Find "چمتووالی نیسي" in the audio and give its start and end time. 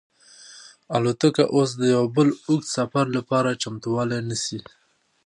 3.61-4.59